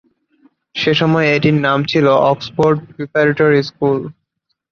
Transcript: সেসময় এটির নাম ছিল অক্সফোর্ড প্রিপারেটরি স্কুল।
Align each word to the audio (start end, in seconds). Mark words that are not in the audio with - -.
সেসময় 0.75 1.27
এটির 1.35 1.57
নাম 1.65 1.79
ছিল 1.83 2.05
অক্সফোর্ড 2.31 2.77
প্রিপারেটরি 2.89 3.61
স্কুল। 3.69 3.97